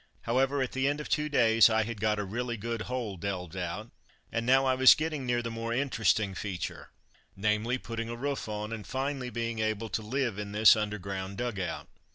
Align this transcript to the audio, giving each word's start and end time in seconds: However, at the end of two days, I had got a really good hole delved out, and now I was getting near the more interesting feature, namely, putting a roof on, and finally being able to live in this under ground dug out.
However, 0.21 0.63
at 0.63 0.71
the 0.71 0.87
end 0.87 0.99
of 0.99 1.09
two 1.09 1.29
days, 1.29 1.69
I 1.69 1.83
had 1.83 2.01
got 2.01 2.17
a 2.17 2.23
really 2.23 2.57
good 2.57 2.81
hole 2.89 3.17
delved 3.17 3.55
out, 3.55 3.91
and 4.31 4.47
now 4.47 4.65
I 4.65 4.73
was 4.73 4.95
getting 4.95 5.27
near 5.27 5.43
the 5.43 5.51
more 5.51 5.73
interesting 5.75 6.33
feature, 6.33 6.89
namely, 7.35 7.77
putting 7.77 8.09
a 8.09 8.15
roof 8.15 8.49
on, 8.49 8.73
and 8.73 8.87
finally 8.87 9.29
being 9.29 9.59
able 9.59 9.89
to 9.89 10.01
live 10.01 10.39
in 10.39 10.53
this 10.53 10.75
under 10.75 10.97
ground 10.97 11.37
dug 11.37 11.59
out. 11.59 11.87